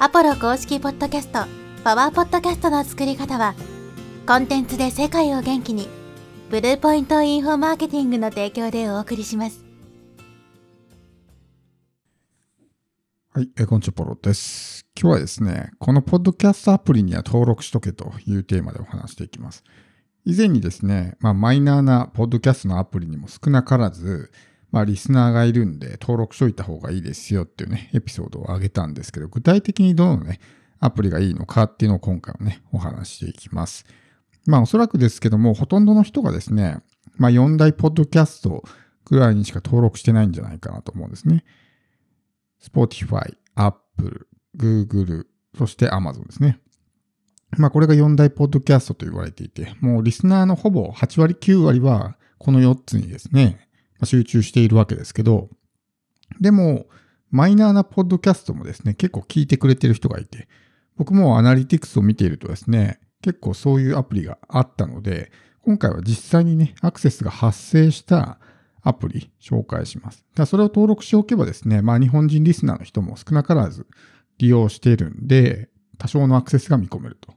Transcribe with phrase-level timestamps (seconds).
[0.00, 1.44] アポロ公式ポッドキャスト、
[1.84, 3.54] パワーポッドキャストの作り方は、
[4.26, 5.88] コンテンツで世界を元気に、
[6.50, 9.64] ブルーポイントインフォマーケティングの提供でお送りします。
[13.32, 14.84] はい、えこんにちは、ポロです。
[15.00, 19.62] 今日はですね、このポッドキャストアプリには登録しとけというテーマでお話していきます。
[20.24, 24.32] 以前にですね、まあ、マイナーなポッドキャストのアプリにも少なからず、
[24.74, 30.40] まあ、リスナーがいるんで登録しといた方がいいですよっていうね、エピソードを上げたんですけど、具体的にどのね、
[30.80, 33.86] アプリがいいのかっていうのを今回はね、お話していきます。
[34.46, 36.80] まあ、おそらくですけども、ほとんどの人がですね、
[37.18, 38.64] まあ、4大ポッドキャスト
[39.04, 41.44] ぐらいにしか登録してないんじゃないかなと思うんですね。
[42.60, 46.58] Spotify、Apple、Google、そして Amazon ですね。
[47.58, 53.68] まあこれが4大ポッドキャストと言われていて、もうリスナーのほぼ8割9割はこの4つにですね、
[54.04, 55.48] 集中しているわけですけど、
[56.40, 56.86] でも
[57.30, 60.48] マイナーなポッドキャストもですね、結構聞いてくれてる人がいて、
[60.96, 68.38] 僕もアナリティクスを見ているとですね、結構そういうアプリがあったので、今回は実際にね、アクセスが発生した
[68.82, 70.24] アプリ紹介します。
[70.34, 73.86] だそれを登録しておけばですね、まあ日本人リスナーの人も少なからず
[74.38, 77.32] 利用しているんで、多少のアクセスが見込めると。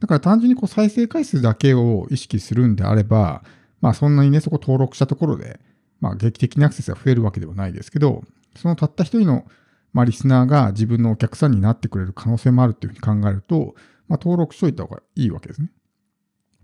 [0.00, 3.44] だから単純にこう再生回数だけを意識するんであれば、
[3.80, 5.60] まあそんなにね、そこ登録したところで、
[6.02, 8.24] まあ劇的にアクセスが増えるわけではないですけど、
[8.56, 9.46] そのたった一人の、
[9.94, 13.74] まあ、リスナーが自分のお客さんになってくれる可能性もあるっていうふうに考えると、
[14.08, 15.70] まあ登録しといた方がいいわけですね。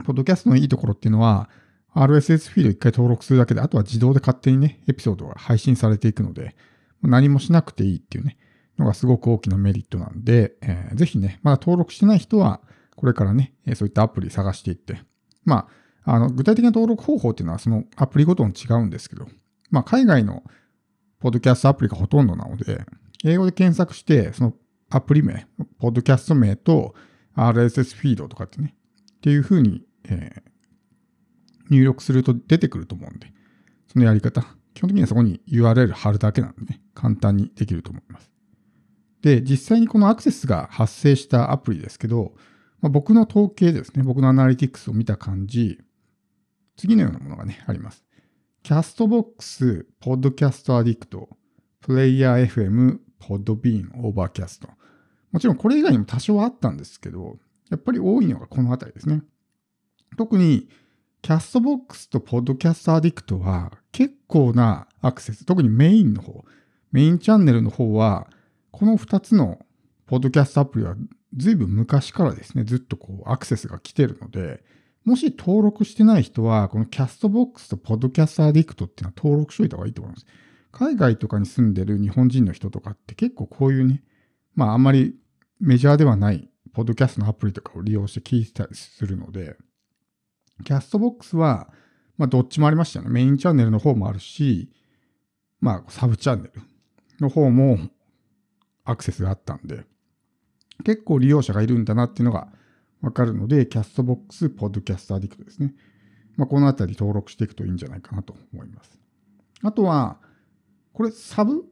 [0.04, 1.48] ポッドキャストのいいところっていうのは、
[1.94, 6.56] RSS フィード一回登録するだけで、あとは自動で勝手にね、エピソードが配信されていくので、
[7.02, 8.36] 何もしなくていいっていうね、
[8.76, 12.60] のがすごく大きなメリットなんで、えーぜひね、まだ登録してない人は、
[12.96, 15.00] これからね、そういったアプリ探していって、
[15.44, 15.68] まあ、
[16.08, 19.26] あの、具体的な登録方法っていうのはそのアプリごとに違うんですけど、
[19.70, 20.42] まあ、海外の
[21.20, 22.84] ポッドキャストアプリがほとんどなので、
[23.24, 24.54] 英語で検索して、その
[24.90, 25.46] アプリ名、
[25.78, 26.94] ポッドキャスト名と
[27.34, 28.74] RSS フィードとかってね、
[29.16, 30.48] っていうふうに、えー
[31.70, 33.32] 入力すると出てくると思うんで、
[33.92, 34.42] そのやり方、
[34.74, 38.30] 基本的にはそこに URL 貼るだけなんでね、簡単にできると思います。
[39.22, 42.34] で、実際にこのアクセスが発生したアプリですけど、
[42.80, 45.80] まあ、僕の統計ですね、僕のアナリティクスを見た感じ、
[46.78, 48.04] 次のようなものがね、あります。
[48.62, 51.28] キャストボックス、ポッドキャストアディクト、
[51.80, 54.68] プレイヤー FM、ポッドビーン、オーバーキャスト。
[55.32, 59.22] もちろんこれ以外にも多少あったんですけど、やっぱり多いのがこのあたりですね。
[60.16, 60.68] 特に、
[61.20, 66.44] Castbox と Podcast Addict は結構なアクセス、特にメインの方、
[66.92, 68.30] メインチャンネルの方は、
[68.70, 69.58] この2つの
[70.06, 70.94] ポッドキャストアプリは
[71.36, 74.62] 随分昔からですね、ずっとこうアクセスが来てるので、
[75.08, 80.26] もし登録してない人は、このキャストボックスとポッドキャストアディクトっていうのは登録しといた方がいいと思います。
[80.70, 84.02] 海外とかに住んでる日本人の人とかって結構こういうね、
[84.54, 85.14] まああんまり
[85.60, 89.56] メジャーではないポッドキャストのアプリとかを利用して聞いてたりするので、
[90.62, 91.70] キャストボックスは、
[92.18, 93.10] まあどっちもありましたよね。
[93.10, 94.70] メインチャンネルの方もあるし、
[95.62, 96.60] まあサブチャンネル
[97.18, 97.78] の方も
[98.84, 99.86] アクセスがあったんで、
[100.84, 102.52] 結構利用者がいるんだなっていうのが
[103.00, 105.74] わかるので、キャストボックス、ポッドキャストアディクトですね。
[106.36, 108.98] まあこのあたり登録していくといいんじゃないかなと思います。
[109.62, 110.18] あとは、
[110.92, 111.64] これサブ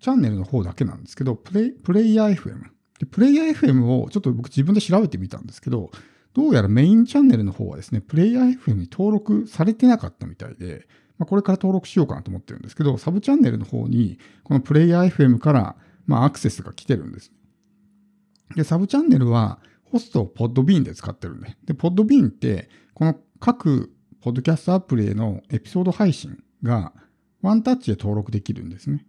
[0.00, 2.62] チャンネルの方だけなんですけど、プレイプレイヤー FM。
[2.98, 5.90] でプレイヤー FM をちょっと僕自分で調べてみたんですけど、
[6.34, 10.86] どうやらメインチャンネルの方はですね、プレイヤー FM に登録されてなかったみたいで、
[11.16, 17.32] まあ、これから登録しようかなと思ってるんですけど、サブチャンネルの方に、このプレイヤー FM から、まあ、アクセスが来てるんです。
[18.56, 19.60] で、サブチャンネルは、
[19.94, 21.56] ホストをポッドビーンで使ってるんで。
[21.66, 26.92] で、ポッドビーンって、この各ポッドキャストアプリへのエピソード配信が、
[27.42, 29.06] ワンタッチで登録できるんですね。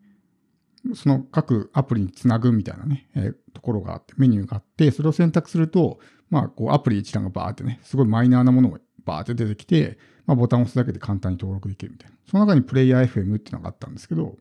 [0.94, 5.98] その各アプリにつなぐみたいなね、えーところがあって、メニューがあって、それを選択すると、
[6.30, 9.98] まあ、こう、アプリ一覧がバーってね、すごいマイナーなものがバーって出てきて、
[10.28, 12.18] まあ、ボタンを押すだけで簡単に登録できるみたいな。
[12.30, 14.38] その中にプレイヤー FM っていうのがあったんですけど、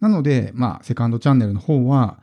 [0.00, 2.22] なので、まあ、セカンドチャンネルの方は、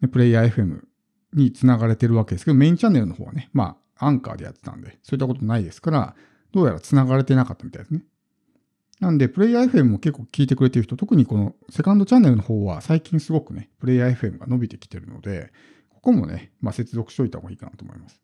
[0.00, 0.87] ねプレイヤー FM
[1.32, 6.14] につながれてるわけですけど、メインチャンネルの方はね、まあ、アンカーでやってたんで、そういったことないですから、
[6.52, 8.02] どうやらつながれてなかったみたいですね。
[9.00, 15.52] なんで、プレイヤー FM も結構聞いてくれてる人、特にこのセカンドチャンネルの方は最近すごくね、プレイヤー FM が伸びてきてるので、
[15.90, 18.20] ここもね、まあ、接続しといた方がいいかなと思います。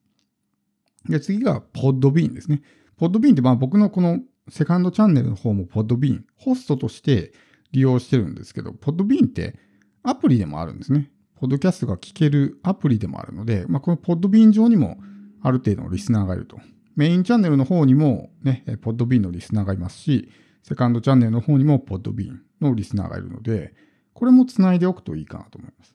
[1.08, 2.62] で、次がポッドビーンですね。
[2.96, 7.32] ポッドビーンってまあ僕のこのセカンドチャンネルの方もポッドビーン、ホストとして
[7.72, 9.58] 利用してるんですけど、ポッドビーンって
[10.02, 11.10] アプリでもあるんですね。
[11.36, 14.98] ポッドキャストが聞けるアプリでもあるので、まあ、このポッドビーン上にも
[15.42, 16.58] ある程度のリスナーがいると。
[16.96, 20.30] メインチャンネルの方にもね、えポッドビーンのリスナーがいますし、
[20.62, 23.74] セカンドチャンネルの方にもポッドビーンのリスナーがいるので、
[24.12, 25.94] これもつないでおくといいかなと思います。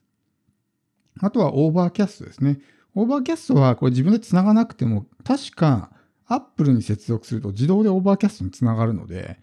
[1.22, 2.60] あとは Overcast ですね。
[2.94, 5.92] Overcast はこれ自分で繋がなくても、確か
[6.28, 9.40] Apple に接続すると自動で Overcast につながるので、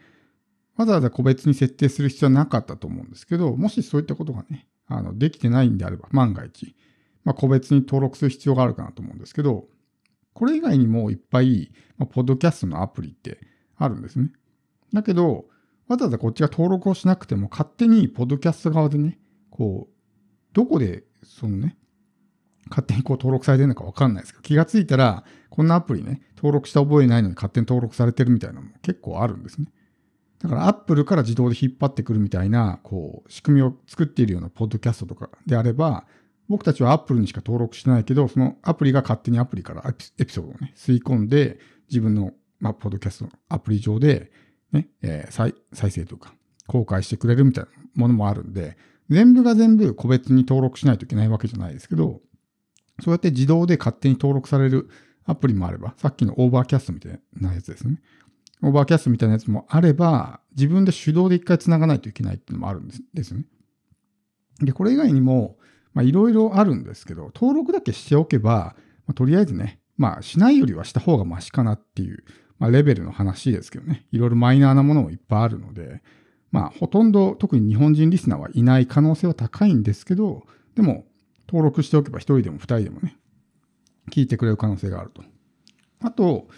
[0.76, 6.76] わざわざ個別に設定する必要はなかったと思うんですけど、もしそういったことがね、あの、できてないんであれば、万が一、
[7.24, 9.66] まあ、個別に登録する必要があるかなと思うんですけど、
[10.32, 13.38] これ以外にもいっぱい、まあ、ポッドキャストのアプリって
[13.76, 14.30] あるんですね。
[14.92, 15.46] だけど、
[15.88, 19.18] わざわざこっちが登録をしなくても、勝手にポッドキャスト側でね、
[19.50, 19.94] こう、
[20.52, 21.76] どこで、そのね、
[22.68, 29.68] 勝手にこう登録されてるのかわかんないですけど、気がついたら、こんなアプリね、登録した覚えないのに勝手に登録されてるみたいなのも結構あるんですね。
[30.38, 36.06] だから Apple から自動で引っ張ってくるみたいな、こう、仕組みを作っているようなポッドキャストとかであれば、
[36.48, 44.30] 僕たちは Apple にしか登録してないけど、そのアプリが勝手にアプリからエピソードをね、吸い込んで、自分の、まあ、ポッドキャストのアプリ上で、
[44.72, 46.34] ね、えー、再再生とか、
[46.66, 48.76] 公開してくれるみたいなものもあるんで、
[49.08, 52.20] 全部が全部個別に登録しないといけないわけじゃないですけど、
[53.02, 54.88] そうやって自動で勝手に登録される
[55.24, 58.00] アプリもあれば、さっきの Overcast みたいなやつですね。
[58.62, 63.44] Overcast みたいなやつもあれば、自分で手動で一回繋がないといけないっていうのもあるんですよね。
[64.60, 65.58] で、これ以外にも、
[65.92, 68.76] まあいろいろあるんですけど、登録だけしておけば、
[69.06, 72.24] まあ、とりあえずね、まあしないよりはした方がマシかなっていう、
[72.58, 74.06] まあレベルの話ですけどね。
[74.12, 76.02] いろいろマイナーなものもいっぱいあるので、
[76.50, 81.04] まあほとんど特に日本人リスナーはいない可能性は高いんですけど、でも
[81.48, 83.18] 登録しておけば一人でも二人でもね、
[84.10, 85.22] 聞いてくれる可能性があると。
[86.00, 86.48] あと、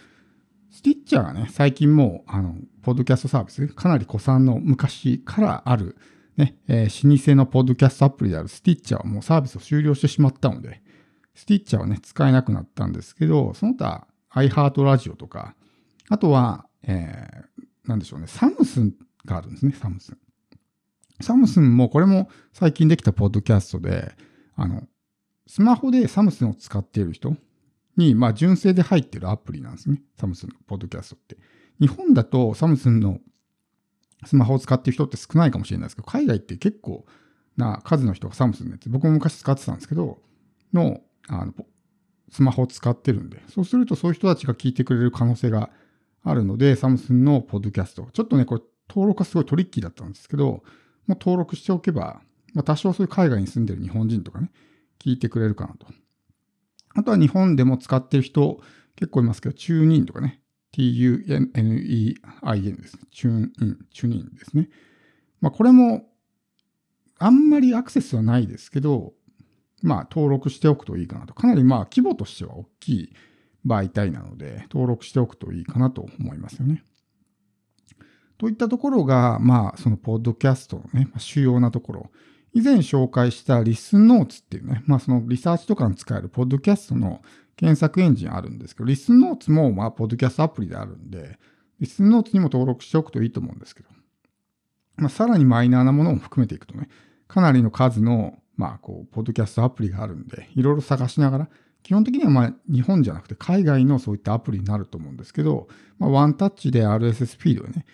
[0.70, 5.96] スティッチャーがね、最近もう、あの、ポッドキャストサービス、かなり古参の昔からある、
[6.36, 10.82] ね、えー、老舗のポッドキャストアプリであるスティッチャーはもうサービスを終了してしまったので、
[11.34, 15.54] スティッチャーはね、使えなくなったんですけど、その他、iHeart ラジオとか、
[16.08, 18.94] あとは、えー、なんでしょうね、サムスン
[19.24, 20.18] があるんですね、サムスン。
[21.20, 24.12] サムスンも、これも最近できたポッドキャストで、
[24.54, 24.82] あの、
[25.46, 27.36] スマホでサムスンを使っている人、
[27.98, 30.00] に、まあ、純正で入ってるアプリなんですね。
[30.18, 31.36] サムスンのポッドキャストって。
[31.80, 33.20] 日本だとサムスンの
[34.24, 37.04] スマホを使ってる人って少ないかもしれないですけど、海外って結構
[37.56, 40.20] な数の人がサムスンのやつ、僕も昔使ってたんですけど、
[40.72, 41.52] の、あの、
[42.30, 45.70] スマホを使ってるんで、そうするとそういう人たちが聞いてくれる可能性が
[46.24, 48.08] あるので、サムスンのポッドキャスト。
[48.12, 50.62] ちょっとね、これ登録がすごいトリッキーだったんですけど、もう
[51.10, 52.20] 登録しておけば、
[52.54, 54.50] まあ多少そういう海外に住んでる日本人とかね、
[54.98, 55.86] 聞いてくれるかなと。
[56.98, 58.60] あとは日本でも使ってる人
[58.96, 60.42] 結構いますけど、チューニンとかね、
[60.72, 62.16] t-u-n-e-i-n
[62.76, 63.02] ですね。
[63.12, 64.68] チューンイン、チューニンですね。
[65.40, 66.08] まあこれも
[67.18, 69.14] あんまりアクセスはないですけど、
[69.82, 71.34] まあ登録しておくといいかなと。
[71.34, 73.12] かなりまあ規模としては大きい
[73.64, 76.82] 媒体なので、登録しておくといいかなと思いますよね。
[78.38, 82.10] といったところが、まあそのポッドキャストのね、主要なところ。
[82.52, 87.22] 以前紹介したリスンノーツっていうね、まあそのリサーチとかに使えるポッドキャストの
[87.56, 91.38] 検索エンジンあるんですけど、リスンノーツもまあポッドキャストアプリであるんで、
[91.80, 93.88] リスンノーツにも登録しておくといいと思うんですけど、
[94.96, 96.88] まあさらにマイナーなものも含めていくとね、
[97.26, 101.48] かなりの数のまあこう、ポッドキャストアプリがあるんで、いろいろ探しながら、
[101.84, 105.68] 基本的にはまあ日本じゃなくて海外のそういったアプリになると思うんですけど、
[105.98, 107.86] まあ、ワンタッチで RSS フィードでね、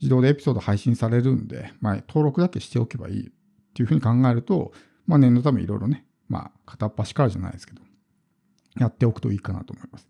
[0.00, 3.32] 自動でエピソード配信されるんで、まあ、登録だけしておけばいい。
[3.70, 4.72] っていうふうに考えると、
[5.06, 7.82] まあ念のためいろいろね、まあ片っ端からじゃないですけど、
[8.78, 10.08] やっておくといいかなと思います。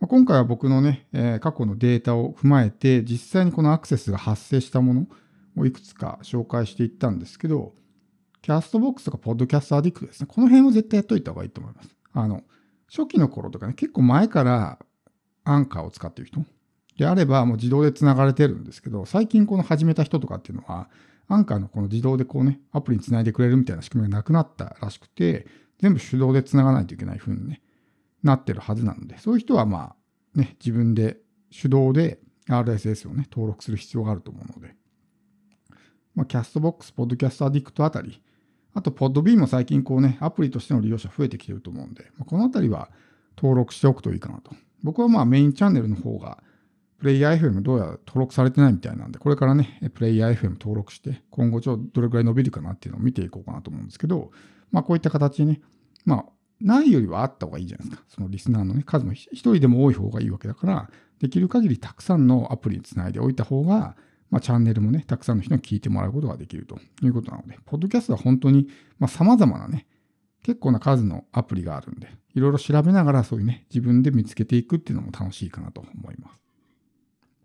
[0.00, 5.06] まあ、今回は僕のね、えー、過去のデータを踏まえて、実際にこのアクセスが発生したもの
[5.56, 7.72] をいくつか紹介していったんですけど、
[8.42, 10.26] キャストボックスとかポッドキャストアディクトですね。
[10.30, 11.88] この辺を絶対やっといた方がいいと思います。
[12.12, 12.42] あの、
[12.90, 14.78] 初期の頃とかね、結構前から
[15.44, 16.44] アンカーを使っている人
[16.98, 20.88] であればもう自動で繋がれてるんですけど、最近この始めた人とかっていうのは、
[21.28, 25.46] アンカーのこの自動でこうね、アプリにつないでくれるみたいな仕組みがなくなったらしくて、
[25.78, 27.62] 全部手動でつながないといけない風にね、
[28.22, 29.94] なってるはずなので、そういう人はま
[30.36, 31.18] あ、ね、自分で
[31.50, 34.74] 手動で RSS をね、登録する必要があると思うので、
[36.14, 38.22] まあ、キャストボックス、ポッドキャストアディクトあたり、
[38.72, 42.90] あと、ポッドビーも最近こうね、アプリとしての利用者増えてきてると思うんで、まあ、このあたりは
[43.36, 44.52] 登録しておくといいかなと。
[44.82, 46.42] 僕はまあメインチャンネルの方が
[46.98, 54.30] プレイヤー FM どうやら登録されてないみたいなんで、これからね、プレイヤー FM 登録して、今後ちょっとどれくらい伸びるかなっていうのを見ていこうかなと思うんですけど、
[54.70, 55.60] まあこういった形でね、
[56.04, 56.24] まあ、
[56.60, 58.04] ないよりはあった方がいいじゃないですか。
[58.08, 63.96] そのリスナーのね、数も一人でも多い方がいいわけだから、できる限りたくさんのアプリにつないでおいた方が、
[64.30, 69.86] まあ、チャンネルもね、たくさんの人に聞いてもらうことができるということなので、ポッドキャストは本当に、まあ、様々なね、
[70.42, 76.43] 結構な数のアプリがあるんで、いろいろ調べながらそういうね、自分で見つけていくっていうのも楽しいかなと思います。